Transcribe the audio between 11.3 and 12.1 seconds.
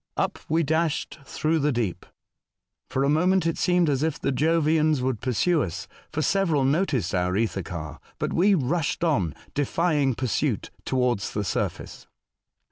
the surface.